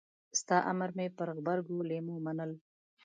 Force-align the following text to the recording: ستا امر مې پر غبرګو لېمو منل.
ستا 0.39 0.57
امر 0.71 0.89
مې 0.97 1.05
پر 1.17 1.27
غبرګو 1.35 1.77
لېمو 1.89 2.15
منل. 2.25 2.51